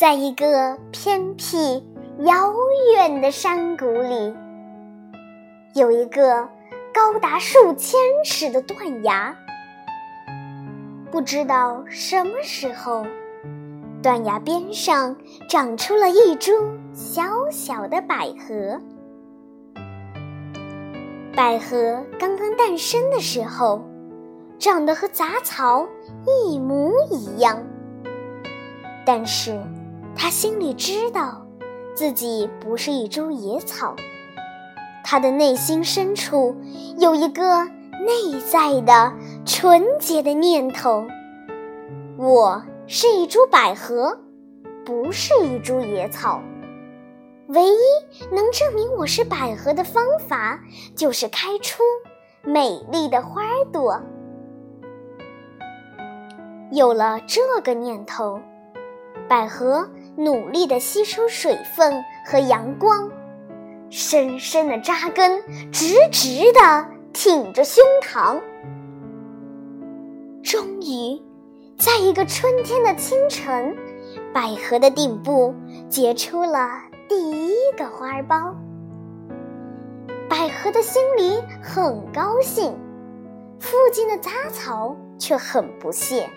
[0.00, 1.84] 在一个偏僻、
[2.20, 2.54] 遥
[2.94, 4.34] 远的山谷里，
[5.74, 6.48] 有一个
[6.94, 9.36] 高达数千尺的断崖。
[11.10, 13.04] 不知道什么时候，
[14.02, 15.14] 断崖边上
[15.50, 16.50] 长出了一株
[16.94, 18.80] 小小的百合。
[21.36, 23.82] 百合刚刚诞生的时候，
[24.58, 25.86] 长得和杂草
[26.48, 27.62] 一模一样。
[29.04, 29.60] 但是，
[30.22, 31.46] 他心里知道，
[31.94, 33.96] 自己不是一株野草。
[35.02, 36.54] 他的内心深处
[36.98, 39.14] 有一个内在的
[39.46, 41.06] 纯洁的念头：
[42.18, 44.20] 我是一株百合，
[44.84, 46.42] 不是一株野草。
[47.48, 47.78] 唯一
[48.30, 50.60] 能证明我是百合的方法，
[50.94, 51.82] 就是开出
[52.44, 53.40] 美丽的花
[53.72, 53.98] 朵。
[56.70, 58.38] 有了这个念头，
[59.26, 63.10] 百合努力地吸收水分和阳光，
[63.88, 68.40] 深深地扎根，直直地挺着胸膛。
[70.42, 71.20] 终于，
[71.78, 73.76] 在一个春天的清晨，
[74.32, 75.54] 百合的顶部
[75.88, 76.68] 结出了。
[77.08, 78.54] 第一个花苞，
[80.28, 82.72] 百合的心里很高兴，
[83.58, 86.30] 附近的杂草却很不屑。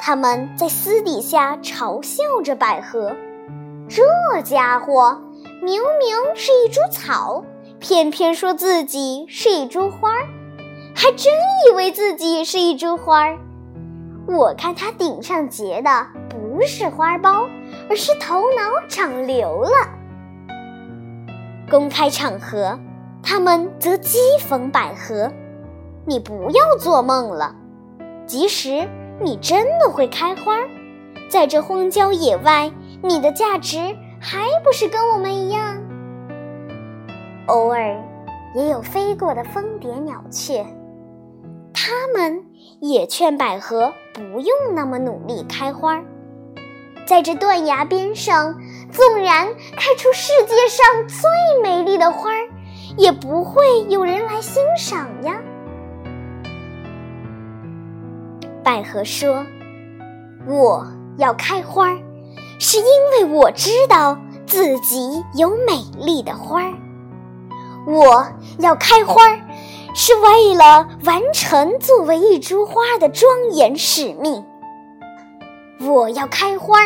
[0.00, 3.14] 他们在私底下嘲笑着百合
[3.88, 4.02] ：“这
[4.42, 5.20] 家伙
[5.62, 7.44] 明明是一株草，
[7.78, 10.26] 偏偏说自己是一株花儿，
[10.94, 11.32] 还真
[11.68, 13.38] 以为自己是一株花儿。
[14.26, 17.48] 我看他顶上结的不是花苞。”
[17.88, 19.70] 而是头脑长瘤了。
[21.70, 22.78] 公开场合，
[23.22, 25.30] 他们则讥讽百合
[26.06, 27.54] ：“你不要做梦了！
[28.26, 28.88] 即使
[29.22, 30.56] 你真的会开花，
[31.28, 32.70] 在这荒郊野外，
[33.02, 33.78] 你的价值
[34.20, 35.80] 还不是跟我们一样？”
[37.46, 37.96] 偶尔，
[38.54, 40.66] 也有飞过的蜂蝶、鸟雀，
[41.72, 42.44] 它们
[42.80, 46.02] 也劝百合不用那么努力开花。
[47.04, 48.54] 在这断崖边上，
[48.90, 51.28] 纵然开出世界上最
[51.62, 52.30] 美丽的花，
[52.96, 55.40] 也不会有人来欣赏呀。
[58.72, 59.44] 百合说
[60.48, 60.86] ：“我
[61.18, 61.94] 要开花，
[62.58, 64.16] 是因为我知道
[64.46, 66.72] 自己有美丽的花儿。
[67.86, 68.26] 我
[68.60, 69.20] 要开花，
[69.94, 74.42] 是为了完成作为一株花的庄严使命。”
[75.86, 76.78] 我要开花，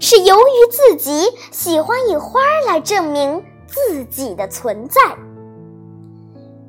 [0.00, 5.02] 是由于自己喜欢以花来证明自己的存在。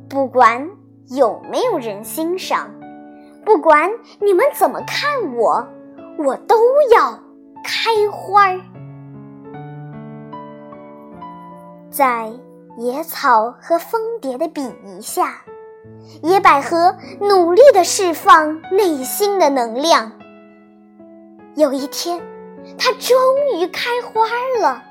[0.09, 0.69] 不管
[1.07, 2.69] 有没有人欣赏，
[3.47, 5.65] 不管你们怎么看我，
[6.17, 6.57] 我都
[6.93, 7.17] 要
[7.63, 8.59] 开花儿。
[11.89, 12.29] 在
[12.77, 15.43] 野草和蜂蝶的鄙夷下，
[16.21, 20.11] 野百合努力地释放内心的能量。
[21.55, 22.21] 有一天，
[22.77, 23.17] 它终
[23.61, 24.27] 于开花
[24.59, 24.83] 了。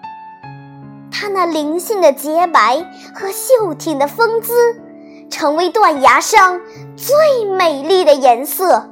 [1.12, 2.78] 它那灵性的洁白
[3.14, 4.80] 和秀挺的风姿，
[5.28, 6.58] 成为断崖上
[6.96, 8.88] 最美丽的颜色。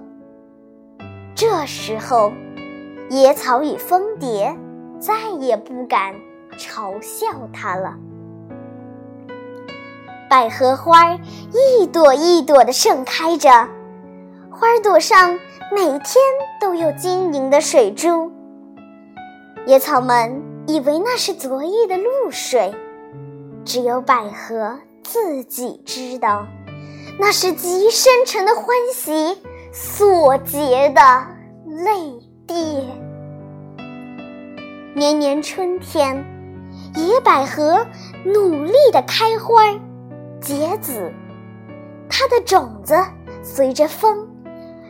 [1.35, 2.33] 这时候，
[3.11, 4.57] 野草与蜂蝶
[5.01, 6.15] 再也不敢
[6.59, 7.95] 嘲笑它了。
[10.29, 11.19] 百合花
[11.53, 13.69] 一朵一朵的盛开着，
[14.51, 15.39] 花朵上。
[15.75, 16.23] 每天
[16.61, 18.31] 都有晶莹的水珠，
[19.67, 22.73] 野草们以为那是昨夜的露水，
[23.65, 26.47] 只有百合自己知道，
[27.19, 29.39] 那是极深沉的欢喜
[29.73, 31.01] 所结的
[31.67, 32.89] 泪滴。
[34.95, 36.25] 年年春天，
[36.95, 37.87] 野百合
[38.25, 39.63] 努力地开花
[40.41, 41.13] 结籽，
[42.09, 42.97] 它的种子
[43.43, 44.29] 随着风。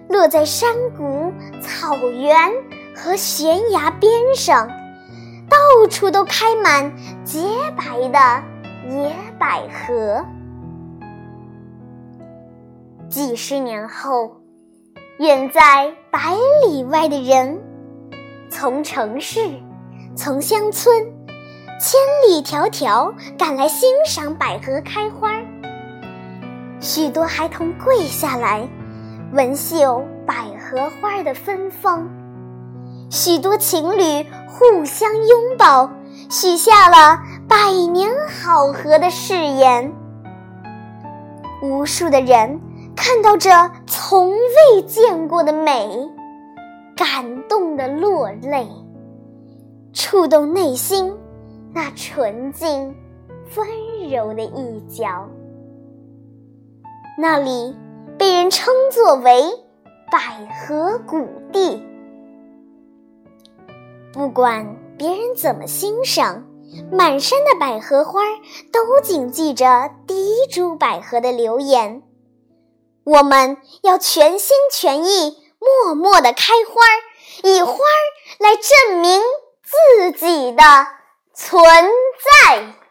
[0.06, 1.32] 落在山谷、
[1.62, 2.53] 草原
[2.94, 4.69] 和悬崖边上，
[5.49, 6.93] 到处都开满
[7.25, 7.41] 洁
[7.75, 8.43] 白的
[8.94, 10.23] 野百合。
[13.14, 14.40] 几十年后，
[15.20, 16.34] 远在百
[16.66, 17.62] 里外的人，
[18.50, 19.38] 从城市、
[20.16, 20.93] 从乡村，
[21.81, 25.31] 千里迢迢赶来欣赏百合开花。
[26.81, 28.69] 许多孩童跪下来。
[29.32, 32.08] 闻嗅百合花的芬芳，
[33.12, 35.88] 许多情侣互相拥抱，
[36.28, 39.93] 许下了百年好合的誓言。
[41.62, 42.60] 无数的人
[42.96, 43.50] 看到这
[43.87, 46.08] 从未见过的美，
[46.96, 48.67] 感动的落泪。
[49.93, 51.14] 触动内心
[51.73, 52.94] 那纯净、
[53.56, 55.29] 温柔的一角。
[57.17, 57.76] 那里
[58.19, 59.44] 被人称作为
[60.11, 60.19] 百
[60.52, 61.81] 合谷地。
[64.12, 66.44] 不管别人怎么欣赏，
[66.91, 68.20] 满山的百合花
[68.73, 72.02] 都谨记着第一株百合的留言。
[73.05, 76.83] 我们要全心全意、默默的开花，
[77.49, 77.77] 以花
[78.39, 79.21] 来证明
[79.62, 80.62] 自己的
[81.35, 81.62] 存
[82.47, 82.83] 在。